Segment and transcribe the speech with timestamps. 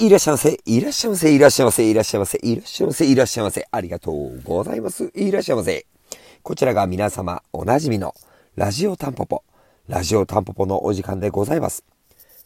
[0.00, 5.10] いらっしゃいませ、いらっしゃいませ、いらっしゃいませ、いらっしゃいませ、いらっしゃいませ、いらっしゃいませ、ありがとうございます。
[5.12, 5.86] いらっしゃいませ。
[6.44, 8.14] こちらが皆様おなじみの
[8.54, 9.42] ラジオタンポポ、
[9.88, 11.82] ラジオタンポポのお時間でございます。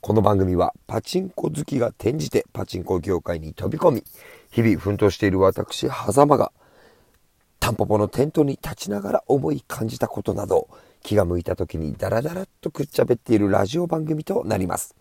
[0.00, 4.04] この番組はパチンコ好きが転じてパチンコ業界に飛び込み、
[4.50, 6.50] 日々奮闘している私、狭間が、
[7.60, 10.68] タンポポのテントに立ちながら思い感じたことなど、
[11.04, 14.96] 気が向いた時にダラダラっとくっちゃべっているラジオ番組となります。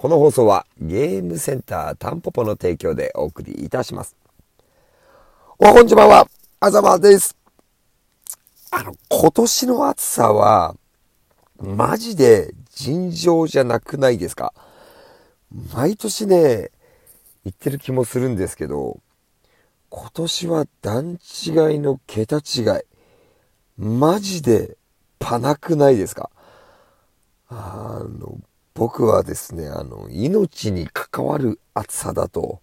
[0.00, 4.14] この放送はゲームセンタータンポポの提供でお送りいたします。
[5.58, 6.28] おはこんにちは、
[6.60, 7.36] あざまです。
[8.70, 10.76] あの、今年の暑さは、
[11.58, 14.54] マジで尋常じゃなくないですか？
[15.74, 16.70] 毎年ね、
[17.44, 19.00] 言ってる気もするんですけど、
[19.88, 22.64] 今年は段違いの桁違い。
[23.76, 24.76] マジで
[25.18, 26.30] パなくないですか？
[27.48, 28.38] あの、
[28.78, 32.60] 僕はですね、あの、命に関わる暑さだと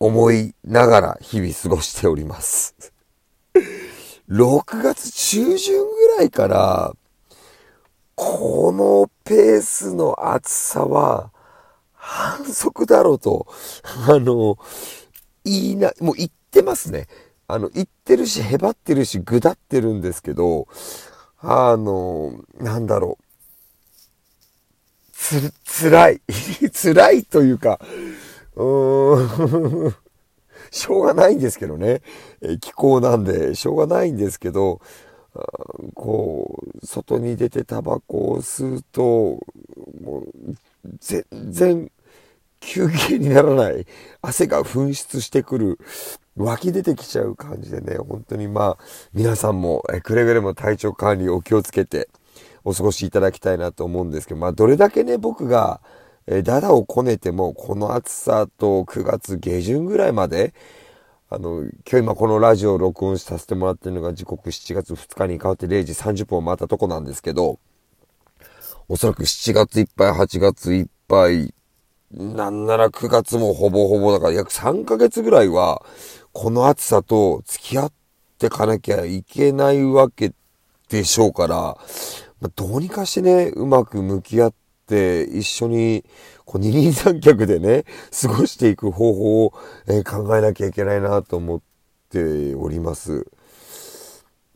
[0.00, 2.74] 思いながら日々過ごしております。
[4.28, 6.92] 6月中旬ぐらいから、
[8.16, 11.30] このペースの暑さは
[11.92, 13.46] 反則だろうと、
[14.08, 14.58] あの、
[15.44, 17.06] 言いな、もう言ってますね。
[17.46, 20.66] あの、言ってるし、へばってるし、ぐだってるんですけど、
[21.38, 23.21] あの、なんだろう。
[25.22, 26.22] つ、辛い。
[26.74, 27.78] 辛いというか、
[28.56, 29.94] うーん、
[30.70, 32.02] しょうがないんですけどね。
[32.60, 34.80] 気候なんで、しょうがないんですけど、
[35.94, 39.38] こう、外に出てタバコを吸うと、
[40.02, 40.54] もう、
[40.98, 41.90] 全然、
[42.60, 43.86] 休憩にならない。
[44.20, 45.78] 汗が噴出してくる。
[46.36, 52.08] 湧き出てきちゃう感じでね、本当にまあ、皆さんも、くれぐれも体調管理お気をつけて、
[52.64, 55.80] お過ごしいただきたいなと思うんですけど、まあ、どれだけね、僕が、
[56.26, 60.54] えダダをこねても、この暑さと9月下旬ぐらいまで、
[61.28, 67.58] あの、今日今このラジオを録音させてもらってるのが時刻7月2日に変わって0時30分を回ったとこなんですけど、
[68.88, 71.54] おそらく7月いっぱい、8月いっぱい、
[72.12, 75.82] なんなら9月もほぼほぼだから約3ヶ月ぐらいは、
[76.32, 77.92] この暑さと付き合っ
[78.38, 80.32] てかなきゃいけないわけ
[80.90, 81.78] でしょうから、
[82.42, 84.54] まあ、どうにかしてね、うまく向き合っ
[84.88, 86.04] て、一緒に、
[86.44, 87.84] こう、二人三脚でね、
[88.20, 89.52] 過ごしていく方法を、
[89.86, 91.60] えー、考えなきゃいけないなと思っ
[92.10, 93.28] ております。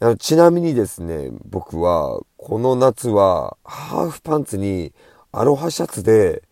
[0.00, 4.92] あのちなみにですね、僕は、この夏は、ハーフパンツに、
[5.30, 6.42] アロハシャツで、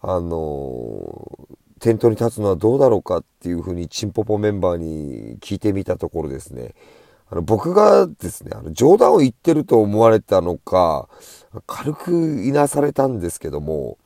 [0.00, 6.74] あのー、店頭に立つのはどうだろうかっていうふうに、チンポポメンバーに聞いてみたところですね、
[7.32, 11.08] あの、僕がですね、あの、冗談を言ってると思われたのか、
[11.66, 12.12] 軽く
[12.44, 13.96] いなされたんですけども、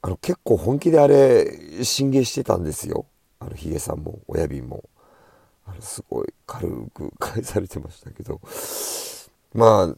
[0.00, 3.04] あの、結構本気であれ、進言してたんですよ。
[3.40, 4.88] あの、ヒゲさんも、親瓶も。
[5.66, 8.40] あれ、すごい軽く返されてましたけど、
[9.52, 9.94] ま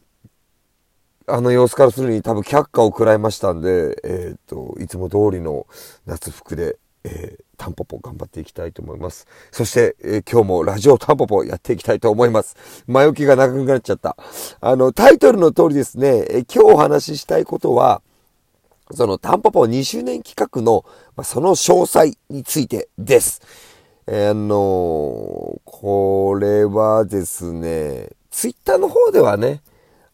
[1.27, 5.65] あ、あの様子からするに多分却下を食らいましたんで、えっ、ー、と、いつも通りの
[6.05, 9.27] 夏服で、えー、タンポポ頑張っていきたいと思います。
[9.51, 12.55] そして、えー、今日もラジオタンポポやっていきたいと思います。
[12.87, 14.17] 前置きが長くなっちゃった。
[14.59, 18.01] あの、タイトルの通りですね、えー、今日お話ししたいことは、
[18.93, 20.85] そのタンポポ2周年企画の、
[21.15, 23.41] まあ、その詳細についてです。
[24.07, 29.61] えー、あのこれはですね、ツイッターの方ではね、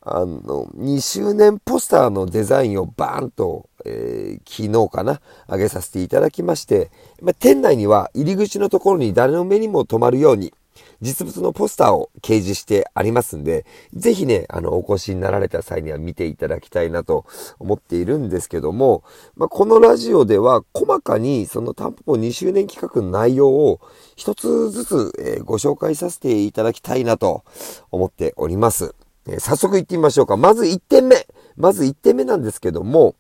[0.02, 10.54] あの、2周年ポスターのデザインをバーンと、えー、昨日かな、上げさせていただきまして、まあ、店内には入り口のところに誰の目にも留まるように、
[11.02, 17.26] 実物のポスターを掲示してありますんで、ぜひね、あの、お越しになられた際には見ていただきたいなと
[17.60, 19.04] 思っているんですけども、
[19.36, 23.80] まあ、このラジオでは細かにそのタンポポ2周年企画の内容を
[24.16, 27.44] 一つずつ、えー、ご紹介させていただきたいなと
[27.92, 28.96] 思っております。
[29.30, 30.38] え早速行ってみましょうか。
[30.38, 31.28] まず1点目。
[31.58, 33.16] まず1点目なんですけども、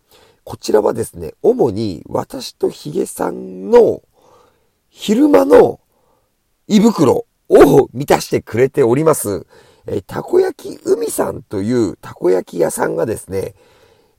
[0.47, 4.01] こちらはですね、主に私とヒゲさんの
[4.89, 5.81] 昼間の
[6.69, 9.45] 胃袋を満たしてくれております、
[9.87, 13.55] えたこ焼き海さんというたこ焼き屋さんがですね、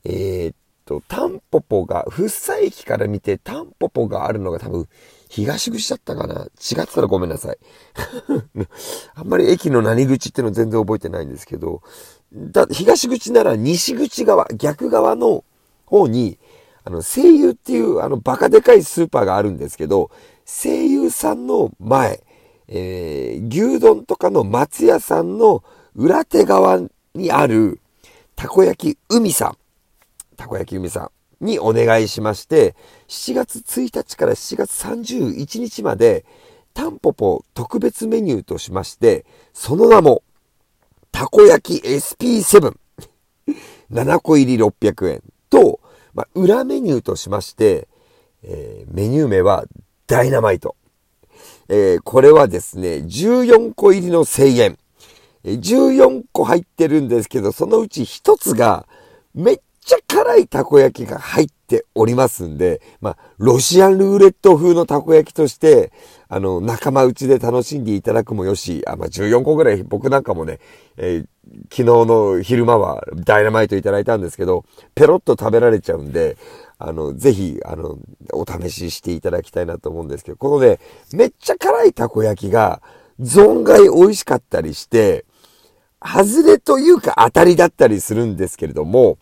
[0.03, 0.55] えー、っ
[0.85, 4.87] と、タンポポが、福生駅から見てタンポポがあるのが多分
[5.29, 7.57] 東口だったかな違ってたらごめんなさい。
[9.15, 11.81] あんまり駅の何口っての全然覚えてないんですけど、
[12.31, 15.43] だ東口なら西口側、逆側の
[15.89, 16.39] 方に、
[16.83, 20.11] あの、声優っていうあのバカでかいスーパーがあるんですけど、
[20.45, 22.23] 声優さんの前、
[22.67, 25.63] えー、牛丼とかの松屋さんの
[25.95, 26.81] 裏手側
[27.15, 27.79] にある、
[28.35, 29.57] たこ焼き海さん。
[30.37, 31.11] たこ焼き海さん。
[31.41, 32.75] にお願いしまして、
[33.07, 36.25] 7月1日から7月31日まで、
[36.73, 40.23] タンポポ特別メニューとしまして、その名も、
[41.11, 42.75] たこ焼き SP7。
[43.91, 45.78] 7個入り600円と、
[46.13, 47.87] まあ、裏メニューとしまして、
[48.43, 49.65] えー、メニュー名は
[50.07, 50.75] ダイナマイト。
[51.67, 54.77] えー、これはですね、14個入りの1000円。
[55.43, 58.87] 14個入ってるんですけど、そのうち1つが、
[59.33, 65.93] めっちゃ辛いたこ焼きが入っておりますんで、まあ、ロシアンルーレット風のたこ焼きとして、
[66.27, 70.59] あの、仲間内で楽しんでいただくもよし、あ、まあ、14個ぐらい僕なんかもね、
[70.97, 71.27] えー、
[71.71, 76.37] 昨日の昼間はダイナマイトいただいたんですけど、ペロッと食べられちゃうんで、
[76.77, 77.97] あの、ぜひ、あの、
[78.33, 80.79] お試ししていただきたいなと思うんですけど、このね、
[81.13, 82.81] めっちゃ辛いたこ焼きが、
[83.19, 85.25] 存外美味しかったりして、
[86.01, 89.17] 外れというか当たりだったりするんですけれども、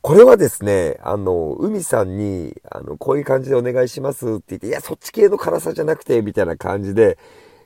[0.00, 7.18] これはですね、あの、海さんに、あの、こういう感じでお願いしますって言って、いや、そっち系の辛さじゃなくて、みたいな感じで、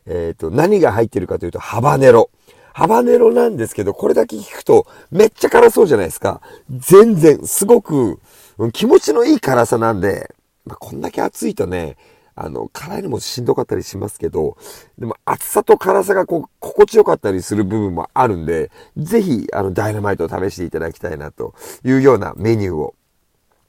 [0.06, 2.30] えっ、ー、と、何が入ってるかというと、ハバネロ。
[2.72, 6.40] ハバネロなんですけど、これだけ聞くと、めっちゃ辛そうじゃないですか。
[6.70, 8.20] 全然、すごく、
[8.72, 10.34] 気持ちのいい辛さなんで、
[10.64, 11.96] まあ、こんだけ暑いとね、
[12.38, 14.58] あの、辛いのもしんどかったりしますけど、
[14.98, 22.94] でも暑さと辛さがこう、心地よかったりする部分もあるんで、ぜひ、あの、ダイナマイトを試していただきたいなというようなメニューを、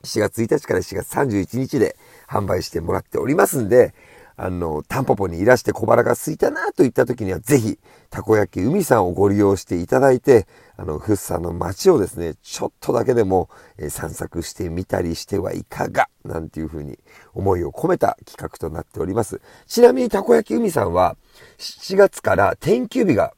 [0.04, 1.96] 4月1日から4月31日で
[2.30, 3.94] 販売してもらっておりますんで、
[4.40, 7.80] あの、タンポポにいらして小腹が空いたなといった時には、ぜひ、
[8.12, 10.46] たこ焼き海さんをご利用していただいて、
[10.78, 13.50] あの、フッサの街をですね、ちょっとだけでも、
[13.80, 17.00] え散策してみたりしてはいかが、なんていうふうに
[17.34, 19.42] 思いを込めた企画となっております。
[19.66, 21.18] ちなみにたこ焼き海さんは、
[21.58, 23.34] 7月から天休日が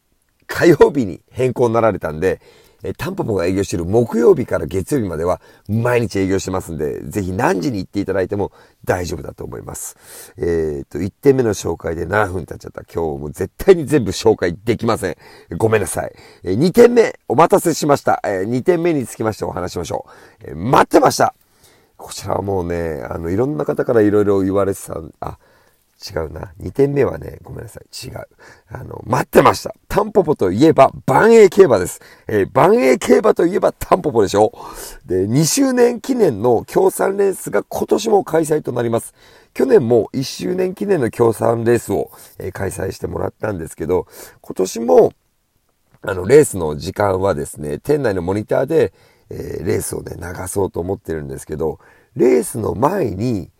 [0.47, 2.41] 火曜日に変更になられたんで、
[2.83, 8.51] えタンポポが営業している木曜日から月曜日までは毎日営業してますんで、ぜひ何時に行っていただいても
[8.85, 9.97] 大丈夫だと思います。
[10.37, 12.83] えっ、と、1点目の紹介で7分経っちゃった。
[12.83, 15.17] 今日も絶対に全部紹介できません。
[15.57, 16.13] ごめんなさい。
[16.43, 18.21] え2点目、お待たせしました。
[18.23, 20.05] え2点目につきましてお話しましょ
[20.41, 20.51] う。
[20.51, 21.33] え待ってました
[21.97, 25.37] こちらはもうね、あの、いろんな方からいろいろ言われてた、あ、
[25.99, 26.53] 違うな。
[26.61, 28.07] 2点目はね、ごめんなさい。
[28.07, 28.27] 違う。
[28.69, 29.75] あの、待ってました。
[29.89, 31.99] タンポポといえば、万栄競馬です。
[32.27, 34.53] えー、万栄競馬といえばタンポポでしょ
[35.05, 39.13] で、2周年記念の協賛レースが今年も開催となります。
[39.53, 44.07] 去年も1周年記念の協賛レースを、えー、開催してもらったんですけど、
[44.39, 45.13] 今年も、
[46.01, 48.93] あの、レースの時間はですね、店内のモニターで、
[49.29, 51.79] えー、レースをね、流そうと思ってるんですけど、
[52.15, 53.51] レースの前に、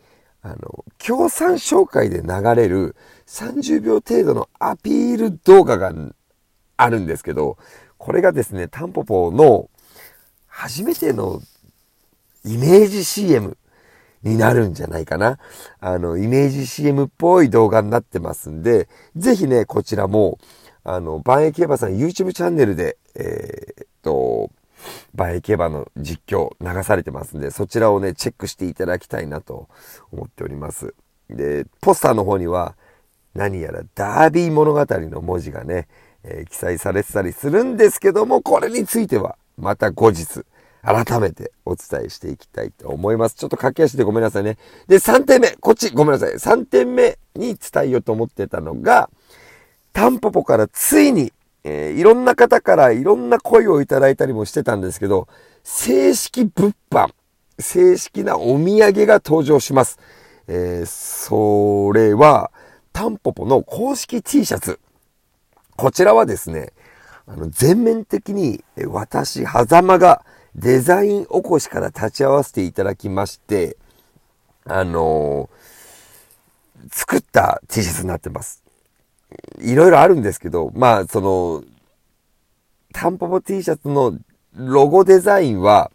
[0.42, 2.96] あの、協賛紹介で流れる
[3.28, 5.94] 30秒程度のアピール動画が
[6.78, 7.58] あるんですけど、
[7.98, 9.70] これがですね、タンポポの
[10.48, 11.42] 初めての
[12.46, 13.58] イメージ CM
[14.24, 15.40] になるんじゃないかな。
[15.80, 20.40] あの、イメージ CM っぽい動画になってますんで、ぜひね、こちらも、
[20.84, 24.52] あの、万栄競馬さん YouTube チャンネルで、えー、っと、
[25.14, 29.68] バイ競馬の実況流されてますんで、そちらをね、チェックしていただきたいなと
[30.12, 30.94] 思っております。
[31.30, 32.76] で、ポスターの方には、
[33.36, 35.88] 何やらダービー物語の文字がね、
[36.24, 40.44] えー、記載されてたりするんですけども、これについては、また後日、
[40.82, 43.36] 改めてお伝えしていきたいと思います。
[43.36, 44.58] ちょっと駆け足でごめんなさいね。
[44.88, 46.34] で、3点目、こっちごめんなさい。
[46.34, 49.10] 3点目に伝えようと思ってたのが、
[49.92, 51.34] タンポポからついに
[51.64, 55.28] えー、いろんな方からいろんな声をいただいたりもしてたんですけど、
[55.64, 57.10] 正式物販、
[57.60, 60.00] 正式なお土産が登場します。
[60.48, 62.52] えー、それは、
[62.92, 64.80] タンポポの公式 T シャツ。
[65.76, 66.74] こちらはですね、
[67.28, 70.26] あの、全面的に私、狭間が
[70.56, 73.78] デザイン起こしから立ち会わせていただきまして、
[74.66, 78.64] あのー、作った T シャツになってます。
[79.62, 81.64] いろいろあるんですけど、まあ、その、
[82.94, 84.18] タンポポ T シャツの
[84.56, 85.92] ロゴデザインは、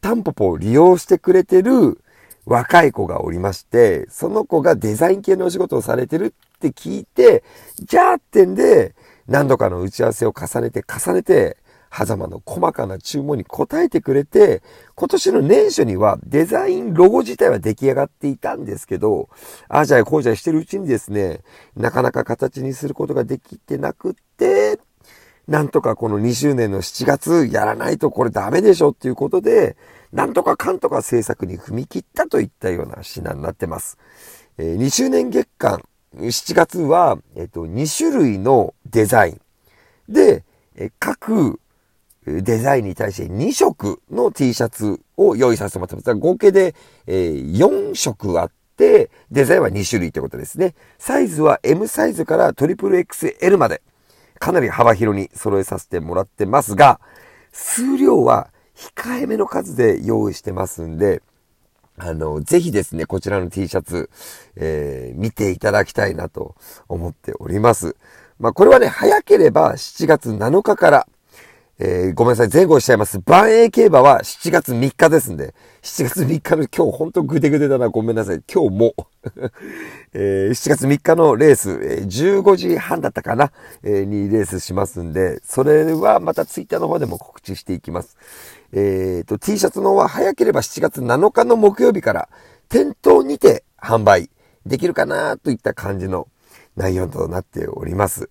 [0.00, 2.00] タンポポを利用してくれてる
[2.44, 7.44] 若い子がおりまして、その子がデザイン系のお仕事をされてるって聞いて、
[7.78, 8.94] じゃあってんで、
[9.28, 11.56] 何度かの打ち合わせを重ねて重ねて、
[11.92, 14.62] 狭間の細かな注文に応えてくれて、
[14.94, 19.28] 今年の年初にはデザインロゴ自体は出来上がっていたんですけど、
[19.68, 21.40] ああじゃあこうじゃしてるうちにですね、
[21.76, 24.80] なかなか形にすることができてなくって、
[25.46, 29.76] なんとかこの2周年の7月やらないとこれダメでしょっていうことで、
[30.12, 33.98] なんとかかんとか制作に踏み切ったといったような品になってます。
[34.56, 35.82] えー、2周年月間、
[36.16, 39.40] 7月は、えっ、と、2種類のデザイン
[40.08, 40.44] で、
[40.74, 41.60] え各
[42.26, 46.14] デザインに対して2色の T シャツを用意させてもらってます。
[46.14, 46.74] 合計で、
[47.06, 50.74] え、4色あって、デザインは2種類ってことですね。
[50.98, 53.82] サイズは M サイズから XXL まで、
[54.38, 57.00] かなり幅広に揃えさせてもらってますが、
[57.52, 61.22] 数量は控えめの数で用意してますんで、
[61.96, 64.10] あの、ぜひですね、こちらの T シャツ、
[64.56, 66.54] えー、見ていただきたいなと
[66.88, 67.96] 思っております。
[68.38, 71.06] まあ、これはね、早ければ7月7日から、
[71.84, 73.18] えー、ごめんなさい、前後しちゃいます。
[73.26, 78.42] 万栄競馬は7月3日ですんで、7月3日の今日ほんとグデグデだな、ごめんなさい。
[78.48, 78.94] 今日も
[80.14, 83.50] えー、7月3日のレース、えー、15時半だったかな、
[83.82, 88.16] えー、にレースしますんで、それはまたツイッターの方でも告知していきます。
[88.72, 92.28] え、ー、と、T シャツの方は早ければ7月7日の木曜日から
[92.68, 94.30] 店頭にて販売
[94.66, 96.28] できるかなといった感じの
[96.76, 98.30] 内容となっております。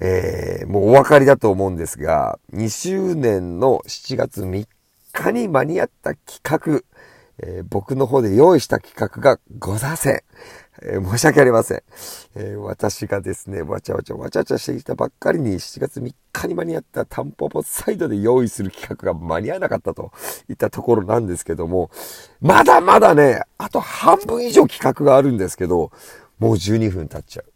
[0.00, 4.66] えー、もうお分かりだと思うんですが、2周年の7月3
[5.12, 6.82] 日に間に合った企画、
[7.40, 10.22] えー、僕の方で用意した企画がござせん。
[10.82, 11.82] えー、申し訳ありません。
[12.36, 20.12] え、私がですね、わちゃわちゃわちゃわちゃしてきたばっかりに7月3日に間に合ったタンポポサイドで用意する企画が間に合わなかったと
[20.48, 21.90] いったところなんですけども、
[22.40, 25.90] まだまだね、あと半分以上企画があるんですけど、
[26.38, 27.52] もう12分経っちゃう。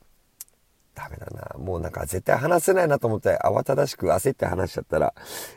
[1.03, 1.59] ダメだな。
[1.59, 5.15] もうなんか絶対話せないなと思って慌ただしく焦って話しちゃったら、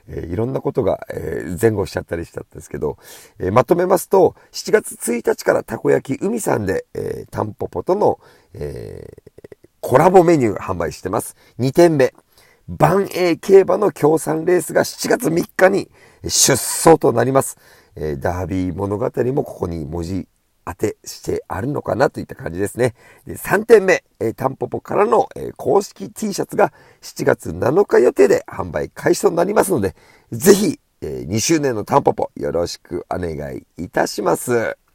[0.08, 2.98] えー、いろんなことが、えー、前後しちゃったりしたんですけど、
[3.40, 8.20] えー、まとめますと、7月1日からたこ焼き海さんで、えー、タンポポとの、
[8.54, 9.08] え、
[9.82, 11.36] コラボメニュー販売してます。
[11.60, 12.14] 2点目。
[12.68, 15.92] 万栄競馬の協賛レースが7月3日に
[16.24, 17.58] 出走となります。
[17.96, 20.28] え、ダービー物語もここに文字
[20.66, 22.96] 当てしてあるのかなといった感じですね。
[23.26, 29.96] で3点目、えー、タンポポからの、えー、公式 T シャツが7月7日予定で販売開始となりますので、
[30.32, 34.78] ぜひ、えー、2周年のタンポポよろしくお願いいたします。